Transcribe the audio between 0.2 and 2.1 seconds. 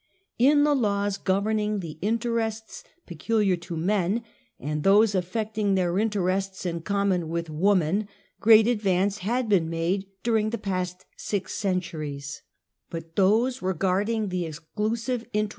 In the laws governing the